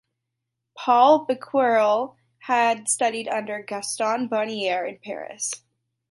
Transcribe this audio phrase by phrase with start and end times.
[0.75, 5.53] Paul Becquerel had studied under Gaston Bonnier in Paris.